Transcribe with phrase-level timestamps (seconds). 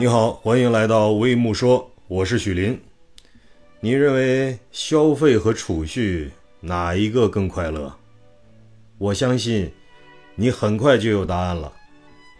[0.00, 2.80] 你好，欢迎来到微木说，我是许林。
[3.80, 7.92] 你认为消费和储蓄哪一个更快乐？
[8.96, 9.68] 我相信
[10.36, 11.72] 你很快就有答案了。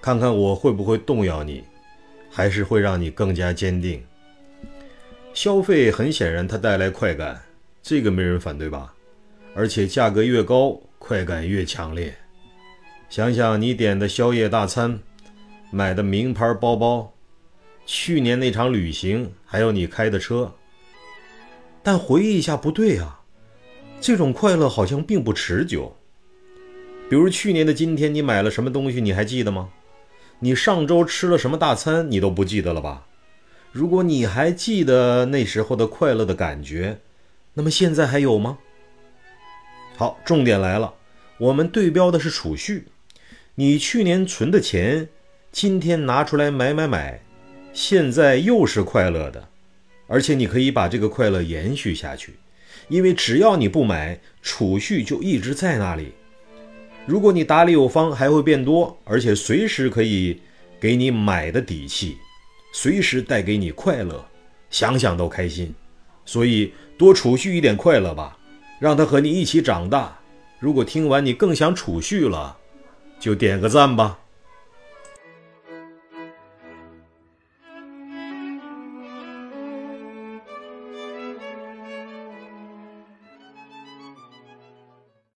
[0.00, 1.64] 看看我会不会动摇你，
[2.30, 4.00] 还是会让你更加坚定。
[5.34, 7.42] 消费很显然它带来快感，
[7.82, 8.94] 这个没人反对吧？
[9.56, 12.16] 而且价格越高，快感越强烈。
[13.10, 14.96] 想想你点的宵夜大餐，
[15.72, 17.12] 买的名牌包包，
[17.90, 20.54] 去年那场旅行，还有你开的车。
[21.82, 23.20] 但回忆一下，不对啊，
[23.98, 25.96] 这种快乐好像并不持久。
[27.08, 29.70] 比如去年的今天，你买了什么东西，你还记得吗？
[30.40, 33.06] 你上周吃了什么大餐，你都不记得了吧？
[33.72, 36.98] 如果你还记得那时候的快乐的感觉，
[37.54, 38.58] 那么现在还有吗？
[39.96, 40.92] 好，重点来了，
[41.38, 42.88] 我们对标的是储蓄。
[43.54, 45.08] 你去年存的钱，
[45.50, 47.22] 今天拿出来买买买，
[47.80, 49.50] 现在又是快乐的，
[50.08, 52.34] 而且你可以把这个快乐延续下去，
[52.88, 56.10] 因为只要你不买，储蓄就一直在那里。
[57.06, 60.40] 如果你打理有方，还会变多，而且随时可以
[60.80, 62.16] 给你买的底气，
[62.72, 64.26] 随时带给你快乐，
[64.70, 65.72] 想想都开心。
[66.24, 68.36] 所以多储蓄一点快乐吧，
[68.80, 70.18] 让它和你一起长大。
[70.58, 72.56] 如果听完你更想储蓄了。
[73.20, 74.18] 就点个赞吧。